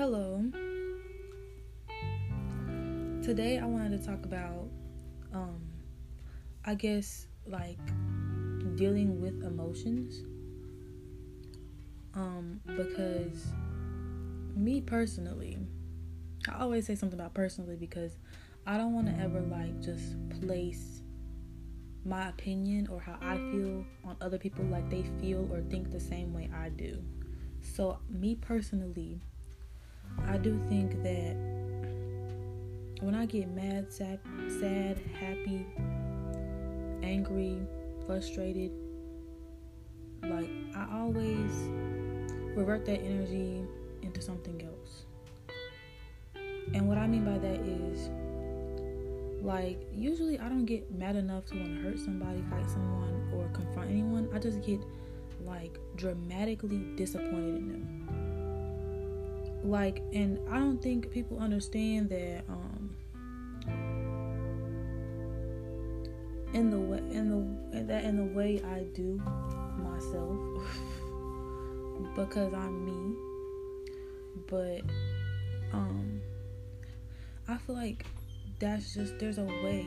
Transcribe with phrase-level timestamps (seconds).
[0.00, 0.42] Hello.
[3.22, 4.70] Today I wanted to talk about
[5.34, 5.60] um
[6.64, 7.76] I guess like
[8.76, 10.22] dealing with emotions.
[12.14, 13.48] Um because
[14.56, 15.58] me personally,
[16.48, 18.16] I always say something about personally because
[18.66, 21.02] I don't want to ever like just place
[22.06, 26.00] my opinion or how I feel on other people like they feel or think the
[26.00, 27.04] same way I do.
[27.60, 29.20] So, me personally,
[30.26, 31.36] I do think that
[33.00, 34.20] when I get mad, sad,
[34.60, 35.66] sad, happy,
[37.02, 37.58] angry,
[38.06, 38.72] frustrated,
[40.22, 41.50] like I always
[42.54, 43.62] revert that energy
[44.02, 45.04] into something else.
[46.74, 48.10] And what I mean by that is
[49.42, 53.48] like usually I don't get mad enough to want to hurt somebody, fight someone, or
[53.54, 54.28] confront anyone.
[54.34, 54.80] I just get
[55.44, 58.19] like dramatically disappointed in them.
[59.62, 62.96] Like, and I don't think people understand that um
[66.52, 69.20] in the way in the that in the way I do
[69.76, 70.38] myself
[72.16, 73.16] because I'm me.
[74.48, 74.82] But
[75.72, 76.20] um
[77.48, 78.06] I feel like
[78.58, 79.86] that's just there's a way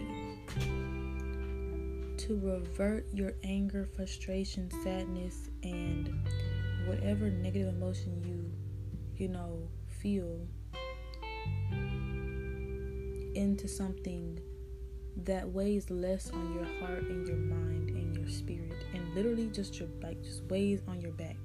[2.17, 6.13] to revert your anger, frustration, sadness, and
[6.87, 8.51] whatever negative emotion you,
[9.23, 9.69] you know,
[10.01, 10.45] feel
[13.35, 14.37] into something
[15.15, 19.79] that weighs less on your heart and your mind and your spirit and literally just
[19.79, 21.37] your like just weighs on your back.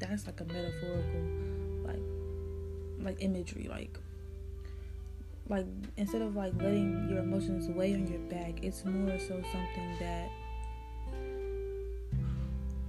[0.00, 1.20] That's like a metaphorical
[1.84, 2.02] like
[2.98, 3.96] like imagery like
[5.48, 9.96] like instead of like letting your emotions weigh on your back it's more so something
[10.00, 10.28] that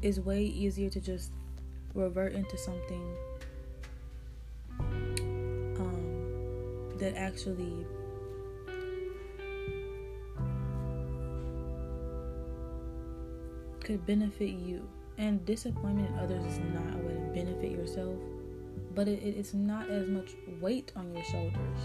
[0.01, 1.31] is way easier to just
[1.93, 3.15] revert into something
[7.01, 7.85] that actually
[13.83, 14.87] could benefit you.
[15.17, 18.17] And disappointment in others is not a way to benefit yourself
[18.95, 21.79] but it, it's not as much weight on your shoulders.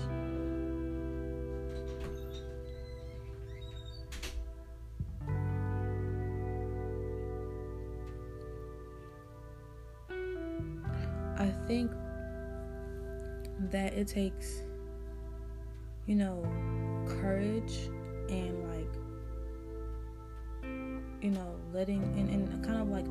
[11.39, 11.91] I think
[13.71, 14.63] that it takes,
[16.07, 16.43] you know,
[17.21, 17.89] courage
[18.29, 18.95] and like,
[21.21, 23.07] you know, letting and, and kind of like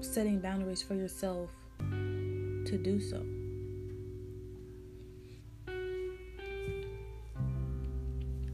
[0.00, 3.18] setting boundaries for yourself to do so.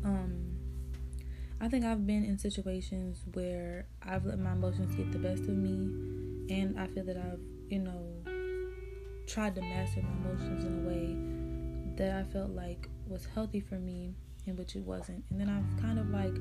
[0.04, 0.56] Um,
[1.60, 5.56] I think I've been in situations where I've let my emotions get the best of
[5.56, 7.40] me and I feel that I've,
[7.70, 8.04] you know,
[9.26, 11.31] tried to master my emotions in a way
[11.96, 14.14] that I felt like was healthy for me,
[14.46, 15.24] in which it wasn't.
[15.30, 16.34] And then I've kind of like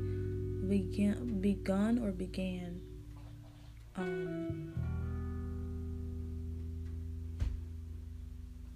[0.68, 2.80] began, begun or began,
[3.96, 4.74] um,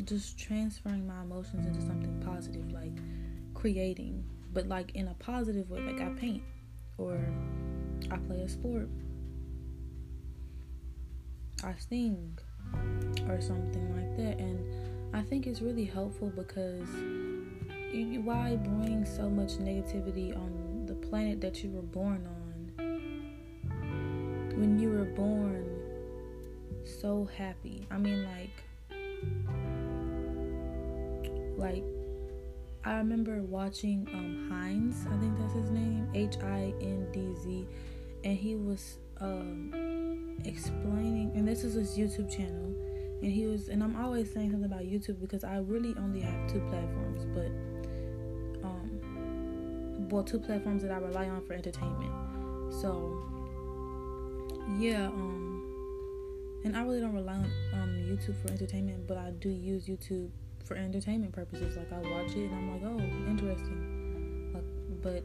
[0.03, 2.97] just transferring my emotions into something positive, like
[3.53, 6.44] creating, but like in a positive way, like I paint
[6.97, 7.19] or
[8.12, 8.90] I play a sport
[11.66, 12.38] I sing
[13.28, 14.40] or something like that.
[14.40, 14.59] And
[15.15, 16.89] I think it's really helpful because
[18.25, 22.71] why bring so much negativity on the planet that you were born on
[24.57, 25.65] when you were born
[26.83, 27.87] so happy?
[27.89, 28.51] I mean, like,
[31.55, 31.85] like
[32.83, 37.65] I remember watching um Hindz, I think that's his name, H I N D Z,
[38.25, 42.75] and he was um, explaining, and this is his YouTube channel,
[43.25, 46.48] and he was, and I'm always saying something about YouTube because I really only have
[46.48, 47.48] two platforms, but
[48.63, 52.12] um, well, two platforms that I rely on for entertainment.
[52.72, 53.25] So,
[54.77, 59.50] yeah, um, and I really don't rely on um YouTube for entertainment, but I do
[59.50, 60.30] use YouTube
[60.63, 61.78] for entertainment purposes.
[61.78, 64.51] Like I watch it and I'm like, oh, interesting.
[64.54, 65.24] Like, but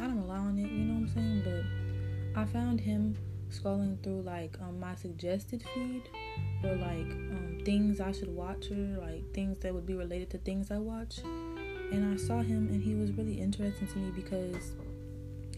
[0.00, 1.42] I don't rely on it, you know what I'm saying?
[1.44, 3.16] But I found him
[3.58, 6.02] scrolling through like um, my suggested feed
[6.62, 10.38] or like um, things I should watch or like things that would be related to
[10.38, 11.18] things I watch.
[11.18, 14.72] And I saw him and he was really interesting to me because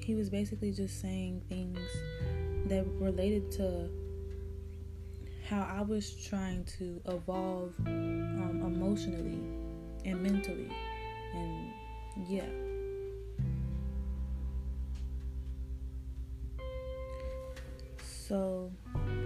[0.00, 1.78] he was basically just saying things
[2.66, 3.88] that related to
[5.48, 9.40] how I was trying to evolve um, emotionally
[10.04, 10.70] and mentally.
[11.34, 11.70] And
[12.28, 12.65] yeah.
[18.28, 18.72] So,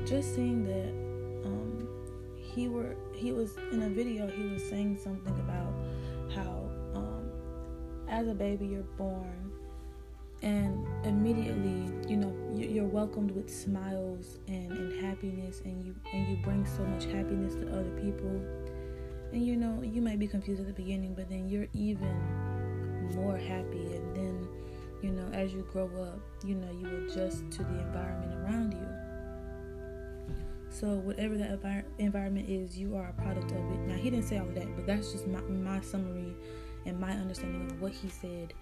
[0.05, 1.01] just seeing that,
[3.21, 4.27] he was in a video.
[4.27, 5.75] He was saying something about
[6.35, 7.31] how, um,
[8.09, 9.53] as a baby, you're born,
[10.43, 16.43] and immediately, you know, you're welcomed with smiles and, and happiness, and you and you
[16.43, 18.41] bring so much happiness to other people.
[19.33, 22.17] And you know, you might be confused at the beginning, but then you're even
[23.15, 24.49] more happy, and then
[25.03, 28.90] you know, as you grow up, you know, you adjust to the environment around you.
[30.81, 33.81] So whatever that envir- environment is, you are a product of it.
[33.81, 36.35] Now he didn't say all of that, but that's just my, my summary
[36.87, 38.55] and my understanding of what he said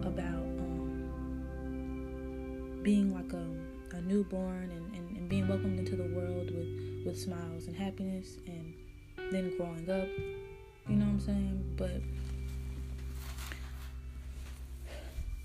[0.00, 1.10] about um,
[2.82, 3.46] being like a,
[3.94, 8.38] a newborn and, and, and being welcomed into the world with, with smiles and happiness
[8.46, 8.72] and
[9.30, 10.08] then growing up.
[10.88, 11.74] You know what I'm saying?
[11.76, 12.00] But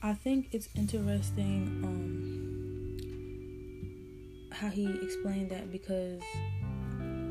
[0.02, 2.61] I think it's interesting um,
[4.62, 6.22] how he explained that because,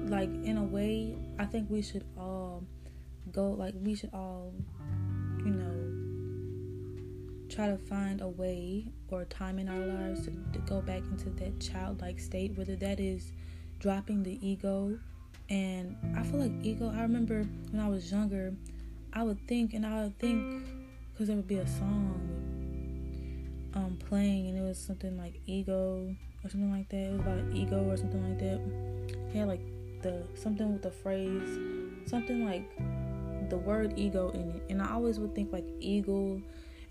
[0.07, 2.65] like, in a way, I think we should all
[3.31, 4.53] go, like, we should all,
[5.39, 5.77] you know,
[7.49, 11.31] try to find a way or time in our lives to, to go back into
[11.31, 13.31] that childlike state, whether that is
[13.79, 14.99] dropping the ego.
[15.49, 18.53] And I feel like ego, I remember when I was younger,
[19.13, 20.65] I would think, and I would think,
[21.13, 22.37] because there would be a song
[23.77, 26.13] um playing and it was something like ego
[26.45, 26.97] or something like that.
[26.97, 28.61] It was about ego or something like that.
[29.35, 29.61] It had like
[30.03, 31.59] the something with the phrase
[32.07, 32.69] something like
[33.51, 34.63] the word ego in it.
[34.71, 36.41] And I always would think like eagle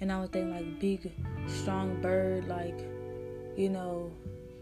[0.02, 1.12] and I would think like big
[1.48, 2.80] strong bird like
[3.58, 4.12] you know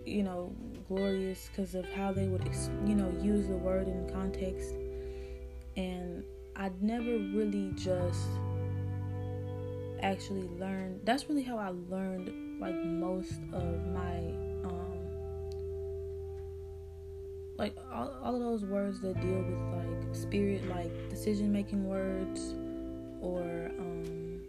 [0.06, 0.56] you know
[0.88, 2.50] glorious because of how they would
[2.86, 4.74] you know use the word in context
[5.76, 6.24] and
[6.56, 8.28] I'd never really just
[10.02, 14.34] actually learned that's really how I learned like most of my
[17.58, 22.56] like all, all of those words that deal with like spirit like decision making words
[23.22, 23.42] or
[23.80, 24.42] um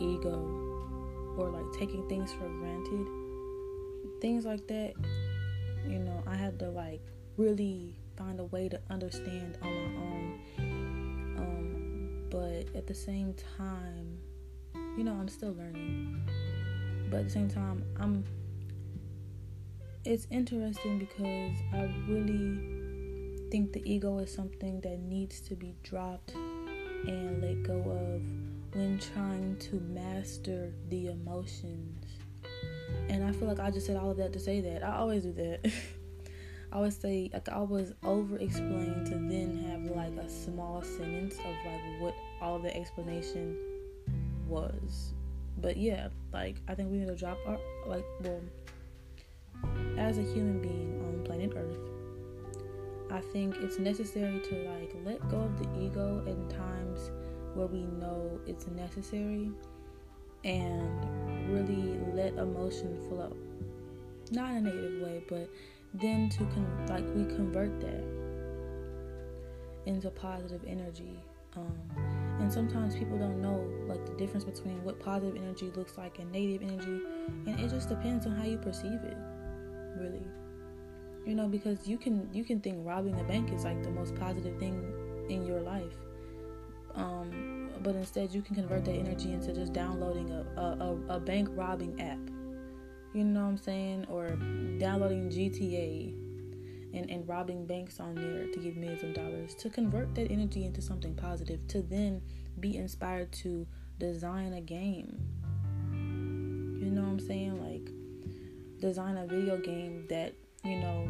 [0.00, 3.06] ego or like taking things for granted
[4.20, 4.94] things like that
[5.86, 7.02] you know I had to like
[7.36, 10.40] really find a way to understand on my own
[11.36, 14.18] um but at the same time
[14.96, 16.22] you know, I'm still learning.
[17.10, 18.24] But at the same time, I'm
[20.04, 26.34] it's interesting because I really think the ego is something that needs to be dropped
[26.34, 28.22] and let go of
[28.74, 32.04] when trying to master the emotions.
[33.08, 34.84] And I feel like I just said all of that to say that.
[34.84, 35.72] I always do that.
[36.72, 41.38] I always say like I always over explain to then have like a small sentence
[41.38, 43.56] of like what all the explanation
[44.48, 45.14] was.
[45.58, 48.40] But yeah, like I think we need to drop our like well
[49.98, 51.78] as a human being on planet Earth,
[53.10, 57.10] I think it's necessary to like let go of the ego in times
[57.54, 59.50] where we know it's necessary
[60.44, 63.36] and really let emotion flow.
[64.30, 65.48] Not in a negative way, but
[65.94, 68.04] then to con- like we convert that
[69.86, 71.18] into positive energy.
[71.56, 71.78] Um,
[72.40, 76.30] and sometimes people don't know like the difference between what positive energy looks like and
[76.32, 77.00] negative energy
[77.46, 79.16] and it just depends on how you perceive it
[79.96, 80.26] really.
[81.26, 84.14] You know because you can you can think robbing a bank is like the most
[84.14, 85.96] positive thing in your life.
[86.94, 91.48] Um, but instead you can convert that energy into just downloading a, a, a bank
[91.52, 92.18] robbing app.
[93.14, 94.06] You know what i'm saying?
[94.08, 94.30] Or
[94.78, 96.12] downloading gta
[96.94, 100.64] and, and robbing banks on there to get millions of dollars to convert that energy
[100.64, 102.22] into something positive to then
[102.60, 103.66] be inspired to
[103.98, 105.18] design a game.
[105.92, 107.62] You know what i'm saying?
[107.62, 107.93] Like
[108.84, 111.08] design a video game that you know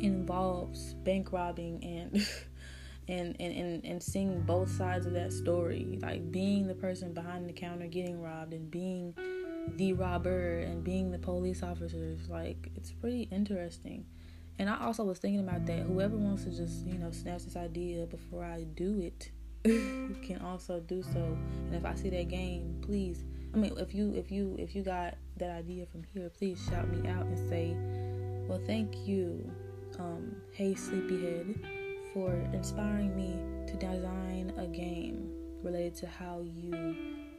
[0.00, 2.26] involves bank robbing and
[3.08, 7.48] and, and, and, and seeing both sides of that story like being the person behind
[7.48, 9.14] the counter getting robbed and being
[9.76, 14.04] the robber and being the police officers like it's pretty interesting
[14.58, 15.82] and I also was thinking about that.
[15.82, 19.30] Whoever wants to just, you know, snatch this idea before I do it
[19.62, 21.38] can also do so.
[21.66, 23.22] And if I see that game, please
[23.54, 26.88] I mean if you if you if you got that idea from here, please shout
[26.88, 27.76] me out and say,
[28.48, 29.50] Well thank you,
[29.98, 31.54] um, Hey Sleepyhead,
[32.12, 33.38] for inspiring me
[33.70, 35.30] to design a game
[35.62, 36.96] related to how you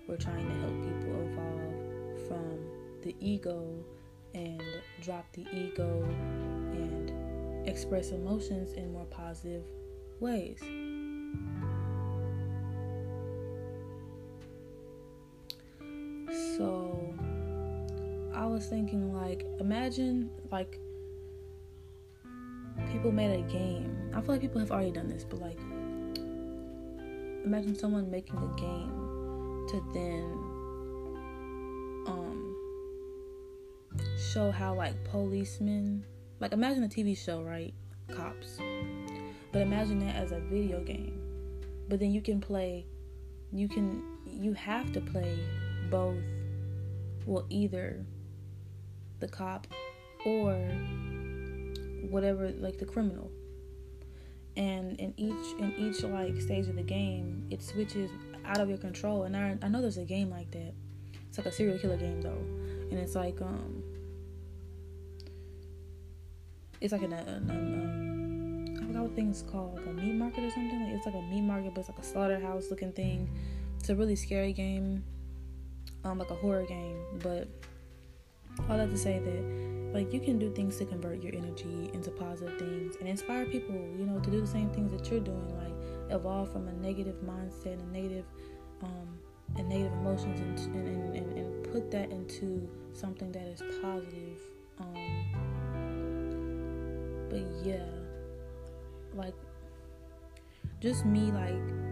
[0.07, 2.59] were trying to help people evolve from
[3.03, 3.83] the ego
[4.33, 4.61] and
[5.01, 6.03] drop the ego
[6.73, 9.63] and express emotions in more positive
[10.19, 10.59] ways.
[18.59, 20.81] Was thinking like imagine like
[22.91, 24.11] people made a game.
[24.13, 25.57] I feel like people have already done this, but like,
[27.45, 30.23] imagine someone making a game to then
[32.05, 32.53] um
[34.33, 36.03] show how like policemen,
[36.41, 37.73] like imagine a TV show, right?
[38.13, 38.59] Cops.
[39.53, 41.17] But imagine that as a video game.
[41.87, 42.85] But then you can play,
[43.53, 45.39] you can, you have to play
[45.89, 46.21] both,
[47.25, 48.05] well, either
[49.19, 49.67] the cop
[50.25, 50.53] or
[52.09, 53.31] whatever like the criminal.
[54.57, 58.11] And in each in each like stage of the game it switches
[58.45, 59.23] out of your control.
[59.23, 60.73] And I, I know there's a game like that.
[61.27, 62.43] It's like a serial killer game though.
[62.91, 63.83] And it's like um
[66.81, 70.43] it's like an, an, an um, I forgot what thing's called like a meat market
[70.43, 70.83] or something.
[70.83, 73.29] Like it's like a meat market but it's like a slaughterhouse looking thing.
[73.79, 75.03] It's a really scary game
[76.03, 77.47] um like a horror game but
[78.69, 82.11] all that to say that like you can do things to convert your energy into
[82.11, 85.49] positive things and inspire people you know to do the same things that you're doing
[85.57, 85.73] like
[86.11, 88.25] evolve from a negative mindset and negative
[88.83, 89.17] um
[89.57, 94.37] and negative emotions and, and, and, and put that into something that is positive
[94.79, 95.25] um
[97.29, 97.85] but yeah
[99.15, 99.33] like
[100.79, 101.88] just me like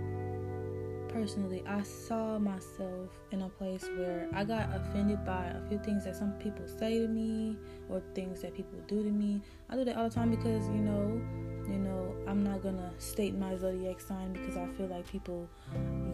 [1.09, 6.05] personally, I saw myself in a place where I got offended by a few things
[6.05, 7.57] that some people say to me
[7.89, 9.41] or things that people do to me.
[9.69, 11.21] I do that all the time because, you know,
[11.67, 15.49] you know, I'm not gonna state my zodiac sign because I feel like people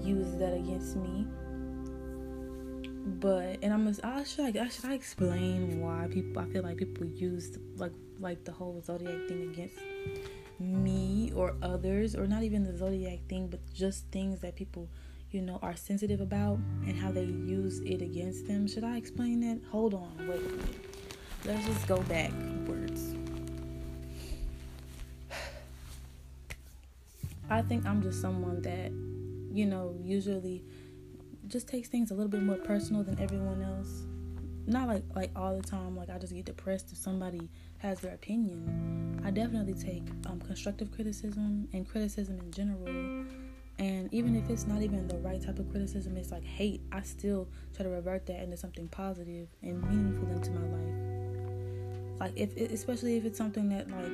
[0.01, 1.25] use that against me.
[3.05, 6.77] But and I'm just, I should I, should I explain why people I feel like
[6.77, 9.77] people use like like the whole zodiac thing against
[10.59, 14.87] me or others or not even the zodiac thing but just things that people
[15.31, 18.67] you know are sensitive about and how they use it against them.
[18.67, 19.59] Should i explain that?
[19.71, 20.85] Hold on wait a minute.
[21.45, 23.15] Let's just go backwards
[27.49, 28.89] i think i'm just someone that
[29.53, 30.63] you know usually
[31.47, 34.03] just takes things a little bit more personal than everyone else.
[34.65, 37.49] Not like like all the time like i just get depressed if somebody
[37.83, 43.25] has their opinion i definitely take um, constructive criticism and criticism in general.
[43.79, 47.01] And even if it's not even the right type of criticism it's like hate i
[47.01, 52.19] still try to revert that into something positive and meaningful into my life.
[52.19, 54.11] Like if especially if it's something that like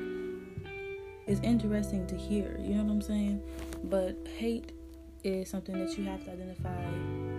[1.28, 3.42] is interesting to hear you know what i'm saying?
[3.84, 4.72] But hate
[5.24, 6.82] is something that you have to identify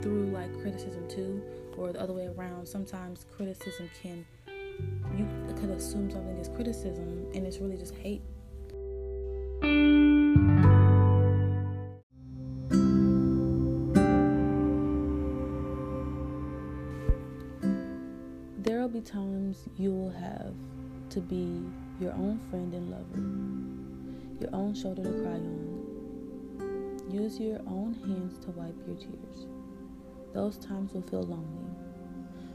[0.03, 1.43] through like criticism too
[1.77, 2.67] or the other way around.
[2.67, 4.25] Sometimes criticism can
[5.17, 5.27] you
[5.61, 8.23] could assume something is criticism and it's really just hate
[18.59, 20.55] there will be times you will have
[21.11, 21.63] to be
[22.01, 23.21] your own friend and lover
[24.41, 25.71] your own shoulder to cry on
[27.13, 29.47] Use your own hands to wipe your tears.
[30.33, 31.75] Those times will feel lonely,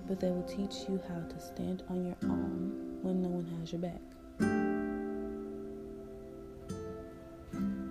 [0.07, 3.71] but they will teach you how to stand on your own when no one has
[3.71, 4.01] your back.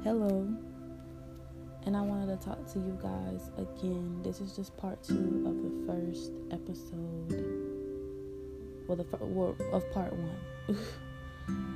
[0.02, 0.52] Hello,
[1.86, 4.20] and I wanted to talk to you guys again.
[4.24, 7.30] This is just part two of the first episode,
[8.88, 10.76] well, the well, of part one.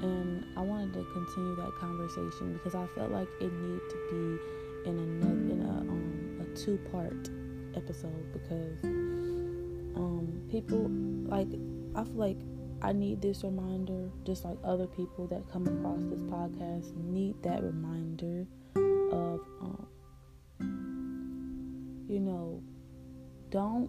[0.03, 4.91] and I wanted to continue that conversation because I felt like it needed to be
[4.91, 7.31] in another in a um a two part
[7.77, 10.91] episode because um people
[11.29, 11.49] like
[11.95, 12.39] I feel like
[12.83, 17.63] I need this reminder just like other people that come across this podcast need that
[17.63, 19.87] reminder of um
[22.09, 22.63] you know
[23.51, 23.89] don't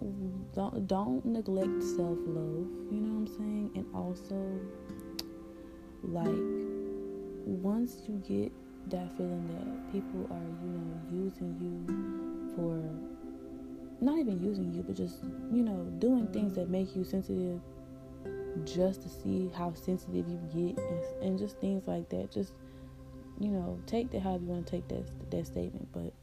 [0.53, 3.71] don't don't neglect self-love you know what I'm saying?
[3.75, 4.59] And also
[6.03, 6.79] like
[7.45, 8.51] once you get
[8.89, 12.81] that feeling that people are, you know, using you for
[14.01, 17.59] not even using you, but just, you know, doing things that make you sensitive
[18.65, 22.31] just to see how sensitive you get and, and just things like that.
[22.31, 22.53] Just,
[23.39, 25.87] you know, take that however you want to take that that statement.
[25.91, 26.13] But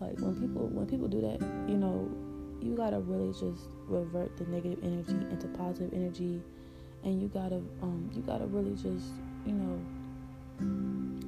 [0.00, 2.10] like when people when people do that, you know,
[2.60, 6.40] you gotta really just revert the negative energy into positive energy
[7.04, 9.12] and you gotta um you gotta really just,
[9.46, 9.78] you know,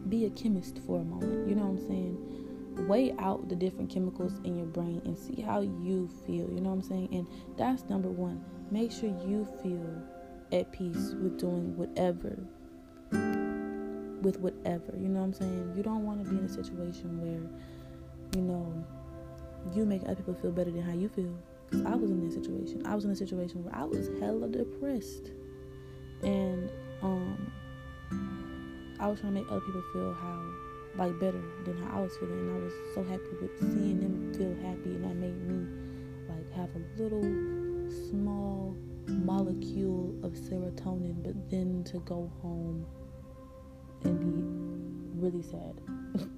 [0.09, 1.49] be a chemist for a moment.
[1.49, 2.89] You know what I'm saying?
[2.89, 6.49] Weigh out the different chemicals in your brain and see how you feel.
[6.51, 7.09] You know what I'm saying?
[7.13, 8.45] And that's number one.
[8.71, 10.03] Make sure you feel
[10.55, 12.39] at peace with doing whatever.
[14.23, 14.95] With whatever.
[14.97, 15.75] You know what I'm saying?
[15.77, 17.51] You don't want to be in a situation where,
[18.37, 18.85] you know,
[19.75, 21.35] you make other people feel better than how you feel.
[21.69, 22.87] Because I was in that situation.
[22.87, 25.33] I was in a situation where I was hella depressed.
[26.23, 26.71] And,
[27.03, 27.53] um,
[29.01, 30.41] I was trying to make other people feel how
[30.97, 34.33] like better than how I was feeling, and I was so happy with seeing them
[34.33, 35.67] feel happy, and that made me
[36.29, 37.21] like have a little
[38.11, 38.77] small
[39.09, 42.87] molecule of serotonin, but then to go home
[44.05, 45.81] and be really sad.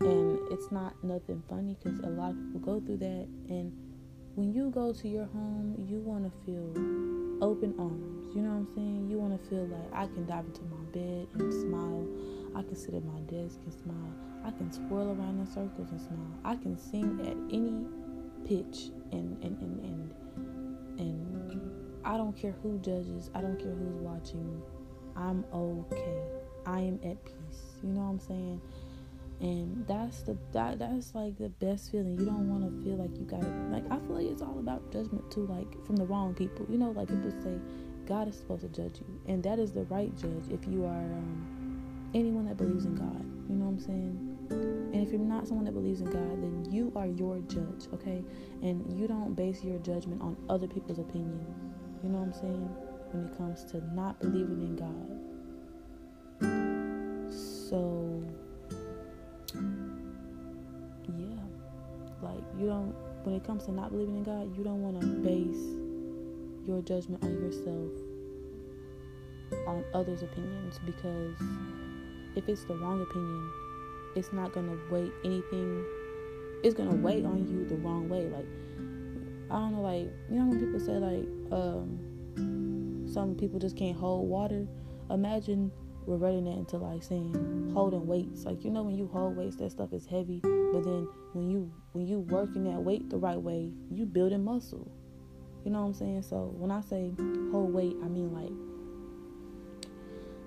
[0.00, 3.72] and it's not nothing funny because a lot of people go through that, and
[4.34, 6.70] when you go to your home, you want to feel
[7.42, 8.34] open arms.
[8.34, 9.08] You know what I'm saying?
[9.10, 12.06] You want to feel like I can dive into my bed and smile.
[12.54, 14.14] I can sit at my desk and smile.
[14.44, 16.38] I can swirl around in circles and smile.
[16.44, 17.84] I can sing at any
[18.46, 21.69] pitch and and and and, and
[22.04, 23.30] I don't care who judges.
[23.34, 24.62] I don't care who's watching.
[25.16, 26.22] I'm okay.
[26.66, 27.62] I am at peace.
[27.82, 28.60] You know what I'm saying?
[29.40, 33.10] and that's the that that's like the best feeling you don't want to feel like
[33.16, 36.34] you gotta like i feel like it's all about judgment too like from the wrong
[36.34, 37.58] people you know like people say
[38.06, 41.04] god is supposed to judge you and that is the right judge if you are
[41.16, 44.36] um, anyone that believes in god you know what i'm saying
[44.92, 48.22] and if you're not someone that believes in god then you are your judge okay
[48.62, 51.69] and you don't base your judgment on other people's opinions
[52.02, 52.68] you know what i'm saying
[53.12, 55.30] when it comes to not believing in god
[57.70, 58.22] so
[61.06, 61.40] yeah,
[62.22, 65.06] like you don't, when it comes to not believing in God, you don't want to
[65.06, 65.78] base
[66.66, 67.90] your judgment on yourself
[69.66, 71.36] on others' opinions because
[72.36, 73.50] if it's the wrong opinion,
[74.16, 75.84] it's not gonna weigh anything.
[76.62, 78.28] It's gonna weigh on you the wrong way.
[78.28, 78.46] Like
[79.50, 83.96] I don't know, like you know when people say like um, some people just can't
[83.96, 84.66] hold water.
[85.10, 85.72] Imagine
[86.06, 88.44] reverting that into like saying holding weights.
[88.44, 90.40] Like you know when you hold weights, that stuff is heavy.
[90.42, 94.90] But then when you when you working that weight the right way, you building muscle.
[95.64, 96.22] You know what I'm saying?
[96.22, 97.12] So when I say
[97.50, 98.52] hold weight, I mean like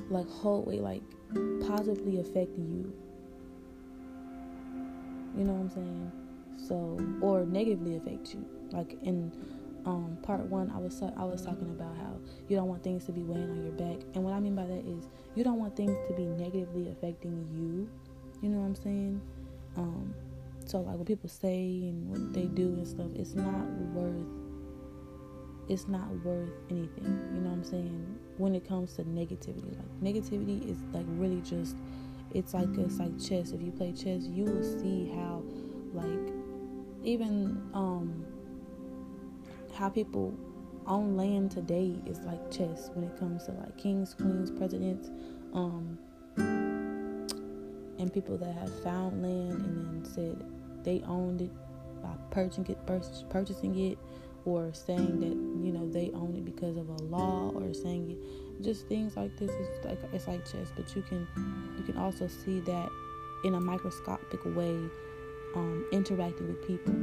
[0.09, 1.03] like hold weight like
[1.67, 2.93] positively affecting you.
[5.37, 6.11] You know what I'm saying?
[6.67, 8.45] So or negatively affect you.
[8.73, 9.31] Like in
[9.85, 13.11] um, part one, I was I was talking about how you don't want things to
[13.11, 15.75] be weighing on your back, and what I mean by that is you don't want
[15.75, 17.89] things to be negatively affecting you.
[18.41, 19.21] You know what I'm saying?
[19.77, 20.13] Um,
[20.65, 24.25] so like what people say and what they do and stuff, it's not worth.
[25.69, 27.19] It's not worth anything.
[27.33, 28.19] You know what I'm saying?
[28.37, 31.75] When it comes to negativity, like negativity is like really just.
[32.33, 33.51] It's like it's like chess.
[33.51, 35.43] If you play chess, you will see how,
[35.93, 36.33] like,
[37.03, 38.25] even um
[39.73, 40.33] how people
[40.87, 45.09] own land today is like chess when it comes to like kings, queens, presidents,
[45.53, 45.97] um,
[47.97, 50.43] and people that have found land and then said
[50.83, 51.51] they owned it
[52.01, 52.77] by purchasing it,
[53.29, 53.97] purchasing it,
[54.45, 58.63] or saying that you know they own it because of a law, or saying it,
[58.63, 59.51] just things like this.
[59.51, 61.27] It's like it's like chess, but you can
[61.77, 62.89] you can also see that
[63.45, 64.77] in a microscopic way,
[65.55, 66.93] um, interacting with people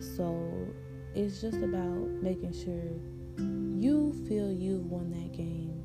[0.00, 0.68] so
[1.14, 2.92] it's just about making sure
[3.78, 5.82] you feel you've won that game.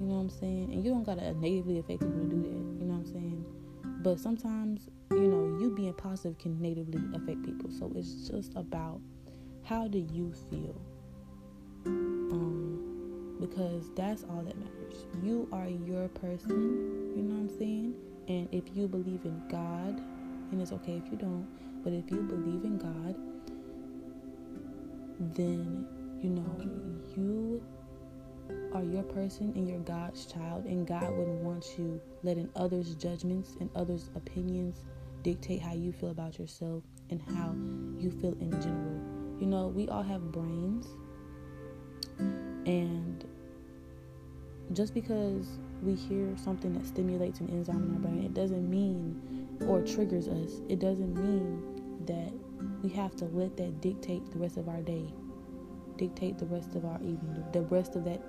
[0.00, 0.72] You know what I'm saying?
[0.72, 2.80] And you don't gotta negatively affect people to do that.
[2.80, 3.44] You know what I'm saying?
[4.02, 7.70] But sometimes, you know, you being positive can negatively affect people.
[7.70, 9.00] So it's just about
[9.62, 10.80] how do you feel?
[11.86, 15.06] Um, because that's all that matters.
[15.22, 17.94] You are your person, you know what I'm saying?
[18.28, 20.02] And if you believe in God,
[20.52, 21.46] and it's okay if you don't,
[21.82, 23.14] but if you believe in God,
[25.32, 25.86] then
[26.20, 26.56] you know
[27.16, 27.62] you
[28.74, 33.56] are your person and you're God's child, and God wouldn't want you letting others' judgments
[33.60, 34.82] and others' opinions
[35.22, 37.54] dictate how you feel about yourself and how
[38.02, 39.00] you feel in general.
[39.40, 40.86] You know, we all have brains,
[42.66, 43.24] and
[44.72, 49.20] just because we hear something that stimulates an enzyme in our brain, it doesn't mean
[49.68, 51.62] or triggers us, it doesn't mean
[52.06, 52.32] that
[52.84, 55.06] we have to let that dictate the rest of our day,
[55.96, 58.22] dictate the rest of our evening, the rest of that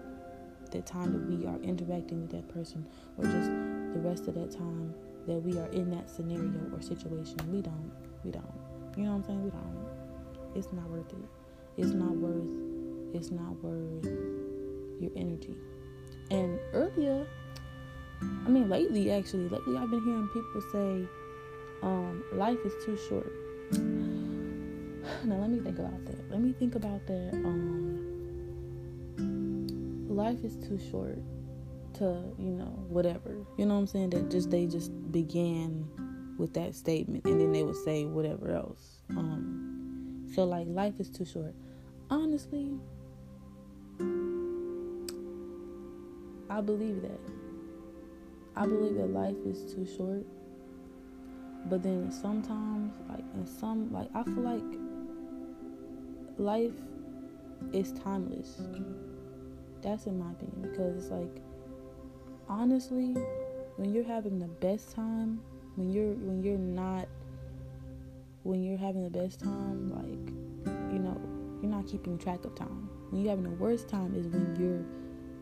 [0.71, 2.87] that time that we are interacting with that person,
[3.17, 3.49] or just
[3.93, 4.93] the rest of that time
[5.27, 7.37] that we are in that scenario or situation.
[7.51, 7.91] We don't.
[8.23, 8.43] We don't.
[8.95, 9.43] You know what I'm saying?
[9.43, 10.55] We don't.
[10.55, 11.29] It's not worth it.
[11.77, 13.13] It's not worth.
[13.13, 14.05] It's not worth
[15.01, 15.55] your energy.
[16.31, 17.27] And earlier,
[18.21, 21.07] I mean, lately, actually, lately, I've been hearing people say,
[21.83, 24.14] um, "Life is too short."
[25.23, 26.31] Now let me think about that.
[26.31, 27.33] Let me think about that.
[27.33, 28.15] Um,
[30.09, 31.19] life is too short
[31.95, 33.37] to, you know, whatever.
[33.57, 34.11] You know what I'm saying?
[34.11, 35.87] That just they just began
[36.37, 38.99] with that statement and then they would say whatever else.
[39.11, 41.53] Um, so like life is too short.
[42.09, 42.77] Honestly,
[46.49, 47.19] I believe that.
[48.55, 50.25] I believe that life is too short.
[51.67, 54.61] But then sometimes, like in some, like I feel like
[56.37, 56.73] life
[57.73, 58.61] is timeless.
[59.81, 61.41] That's in my opinion because it's like
[62.49, 63.13] honestly,
[63.77, 65.41] when you're having the best time,
[65.75, 67.07] when you're when you're not
[68.43, 71.19] when you're having the best time, like you know,
[71.61, 72.89] you're not keeping track of time.
[73.09, 74.83] When you're having the worst time is when you're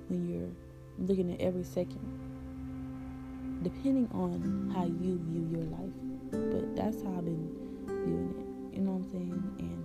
[0.10, 0.50] when you're
[1.08, 2.20] looking at every second.
[3.62, 5.94] Depending on how you view your life.
[6.32, 7.50] But that's how I've been
[7.88, 8.78] viewing it.
[8.78, 9.56] You know what I'm saying?
[9.60, 9.83] And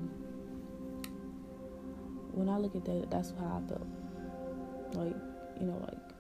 [2.39, 3.87] when I look at that, that's how I felt.
[4.95, 5.17] Like,
[5.61, 6.19] you know, like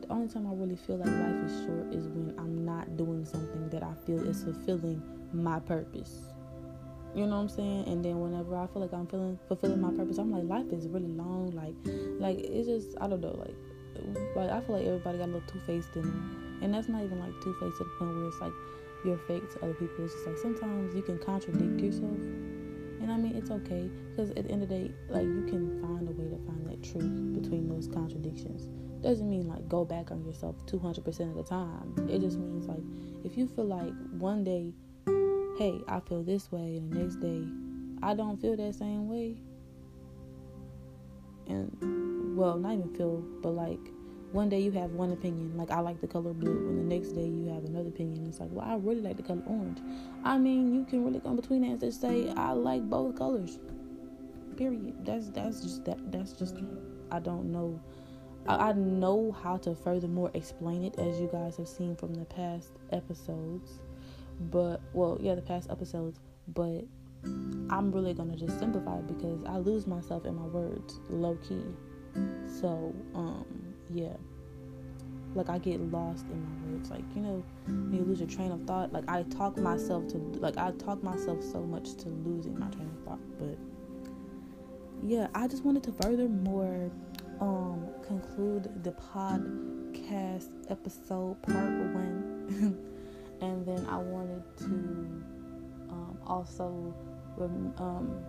[0.00, 3.24] the only time I really feel like life is short is when I'm not doing
[3.24, 6.22] something that I feel is fulfilling my purpose.
[7.14, 7.84] You know what I'm saying?
[7.86, 10.88] And then whenever I feel like I'm feeling fulfilling my purpose, I'm like life is
[10.88, 11.52] really long.
[11.52, 11.74] Like,
[12.18, 13.36] like it's just I don't know.
[13.38, 13.54] Like,
[14.34, 17.04] like I feel like everybody got a little two faced in them, and that's not
[17.04, 18.52] even like two faced to the point where it's like
[19.04, 20.04] you're fake to other people.
[20.04, 22.18] It's just like sometimes you can contradict yourself.
[23.04, 25.78] And I mean, it's okay because at the end of the day, like you can
[25.82, 28.70] find a way to find that truth between those contradictions.
[29.02, 31.94] Doesn't mean like go back on yourself 200% of the time.
[32.08, 32.80] It just means like
[33.22, 34.72] if you feel like one day,
[35.58, 37.44] hey, I feel this way, and the next day,
[38.02, 39.36] I don't feel that same way.
[41.46, 43.86] And well, not even feel, but like
[44.34, 47.10] one day you have one opinion, like I like the color blue, and the next
[47.10, 48.26] day you have another opinion.
[48.26, 49.78] It's like, well, I really like the color orange.
[50.24, 53.60] I mean, you can really go in between that and say I like both colors.
[54.56, 55.06] Period.
[55.06, 56.10] That's that's just that.
[56.10, 56.56] That's just
[57.12, 57.80] I don't know.
[58.48, 62.24] I, I know how to furthermore explain it, as you guys have seen from the
[62.24, 63.78] past episodes.
[64.50, 66.18] But well, yeah, the past episodes.
[66.48, 66.82] But
[67.22, 71.62] I'm really gonna just simplify because I lose myself in my words, low key.
[72.46, 73.63] So um
[73.94, 74.16] yeah
[75.34, 76.90] like I get lost in my words.
[76.90, 80.18] Like, you know, when you lose your train of thought, like I talk myself to
[80.38, 83.38] like I talk myself so much to losing my train of thought.
[83.38, 83.58] But
[85.02, 86.90] yeah, I just wanted to furthermore
[87.40, 92.78] um conclude the podcast episode part one.
[93.40, 94.64] and then I wanted to
[95.90, 96.94] um also
[97.78, 98.24] um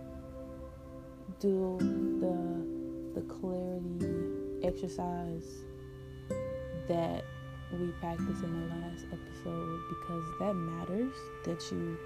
[1.38, 1.76] do
[2.20, 5.64] the the clarity exercise
[6.88, 7.24] that
[7.72, 11.14] we practiced in the last episode because that matters
[11.44, 11.98] that you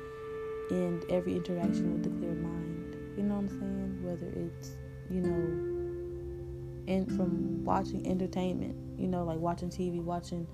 [0.71, 2.97] end every interaction with a clear mind.
[3.17, 3.99] You know what I'm saying?
[4.03, 4.71] Whether it's,
[5.11, 10.47] you know, and from watching entertainment, you know, like watching TV, watching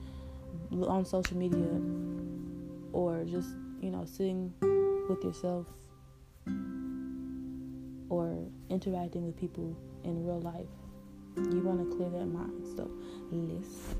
[0.73, 1.81] on social media,
[2.93, 4.53] or just, you know, sitting
[5.09, 5.67] with yourself
[8.09, 10.67] or interacting with people in real life.
[11.37, 12.67] You want to clear that mind.
[12.75, 12.91] So
[13.31, 13.95] let's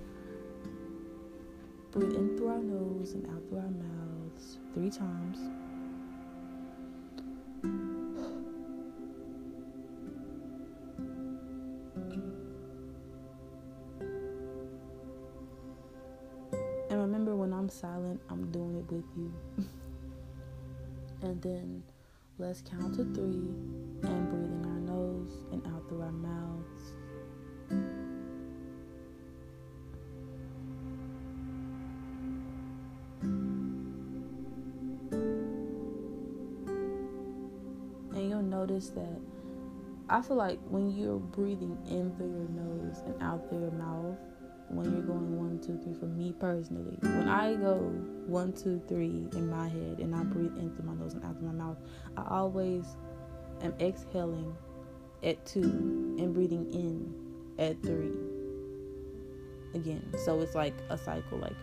[1.91, 5.39] breathe in through our nose and out through our mouths three times.
[16.89, 19.35] And remember when I'm silent, I'm doing it with you.
[21.23, 21.83] and then
[22.39, 23.53] let's count to three
[24.09, 26.46] and breathe in our nose and out through our mouths.
[38.77, 39.21] Notice that
[40.09, 44.17] I feel like when you're breathing in through your nose and out through your mouth,
[44.69, 47.77] when you're going one, two, three, for me personally, when I go
[48.27, 51.39] one, two, three in my head and I breathe in through my nose and out
[51.39, 51.79] through my mouth,
[52.17, 52.85] I always
[53.63, 54.55] am exhaling
[55.23, 55.63] at two
[56.19, 57.15] and breathing in
[57.59, 58.13] at three
[59.75, 60.05] again.
[60.25, 61.57] So it's like a cycle, like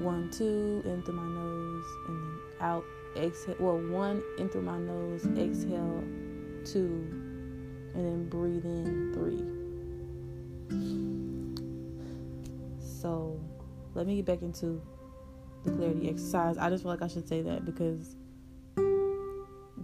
[0.00, 2.84] one, two, in through my nose and then out,
[3.16, 3.56] exhale.
[3.58, 6.04] Well, one in through my nose, exhale
[6.72, 7.06] two,
[7.94, 9.44] and then breathe in three.
[13.00, 13.40] So
[13.94, 14.80] let me get back into
[15.64, 16.58] the clarity exercise.
[16.58, 18.16] I just feel like I should say that because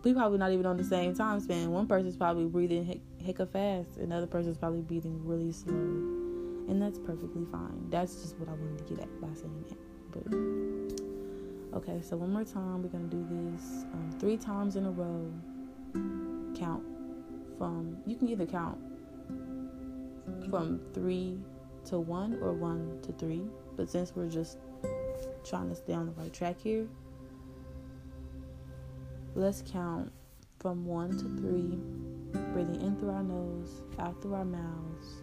[0.02, 1.70] we probably not even on the same time span.
[1.70, 7.46] One person's probably breathing heck fast, another person's probably breathing really slow, and that's perfectly
[7.50, 7.88] fine.
[7.90, 9.78] That's just what I wanted to get at by saying that.
[11.72, 14.90] But okay, so one more time, we're gonna do this um, three times in a
[14.90, 15.32] row
[16.54, 16.82] count
[17.58, 18.78] from, you can either count
[20.50, 21.38] from three
[21.86, 23.42] to one or one to three.
[23.76, 24.58] But since we're just
[25.44, 26.86] trying to stay on the right track here,
[29.34, 30.12] let's count
[30.60, 31.78] from one to three,
[32.52, 35.22] breathing in through our nose, out through our mouths,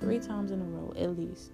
[0.00, 1.52] three times in a row at least.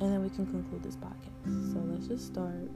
[0.00, 1.72] and then we can conclude this podcast.
[1.72, 2.70] So let's just start.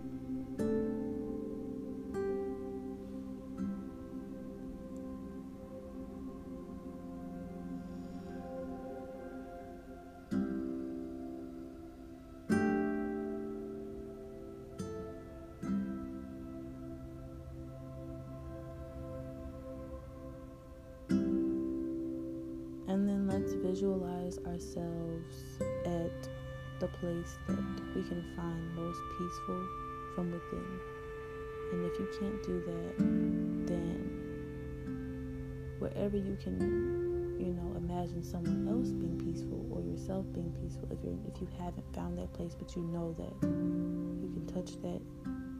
[40.11, 43.33] Yourself being peaceful, if you're if you haven't found that place but you know that
[43.46, 45.01] you can touch that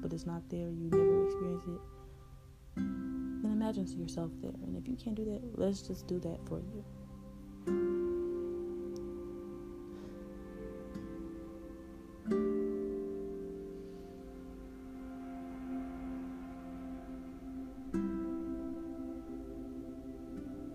[0.03, 1.81] but it's not there, you never experience it,
[2.77, 4.51] then imagine yourself there.
[4.65, 6.85] And if you can't do that, let's just do that for you.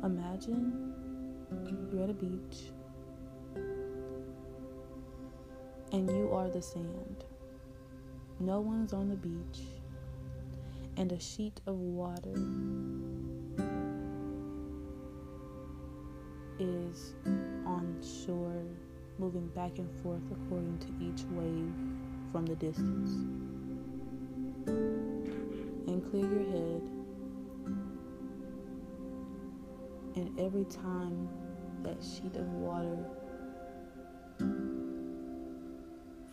[0.03, 0.93] Imagine
[1.91, 2.74] you're at a beach
[5.91, 7.24] and you are the sand.
[8.39, 9.62] No one's on the beach,
[10.98, 12.34] and a sheet of water
[16.60, 17.13] is
[17.65, 18.63] on shore,
[19.17, 21.71] moving back and forth according to each wave
[22.32, 23.12] from the distance.
[25.88, 26.82] And clear your head.
[30.15, 31.30] And every time
[31.84, 32.98] that sheet of water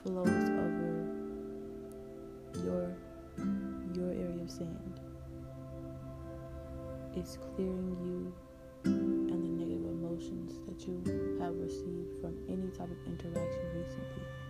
[0.03, 1.09] flows over
[2.65, 2.97] your
[3.95, 5.01] your area of sand,
[7.15, 8.35] it's clearing you
[8.85, 14.42] and the negative emotions that you have received from any type of interaction recently.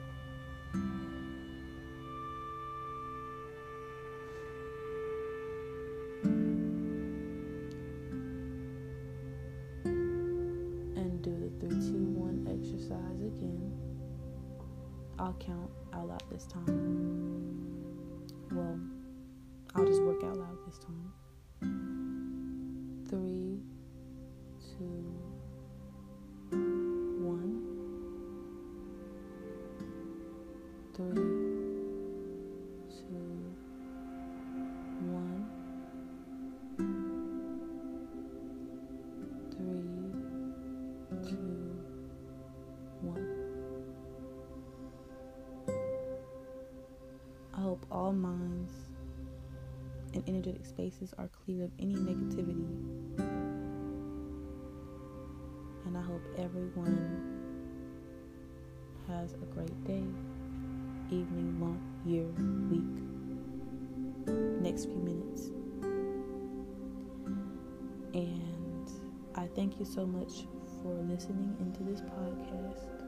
[48.12, 48.72] All minds
[50.14, 52.68] and energetic spaces are clear of any negativity.
[55.87, 57.40] And I hope everyone
[59.09, 60.05] has a great day,
[61.11, 62.27] evening, month, year,
[62.70, 63.03] week,
[64.61, 65.51] next few minutes.
[68.14, 68.90] And
[69.35, 70.46] I thank you so much
[70.83, 73.02] for listening into this podcast.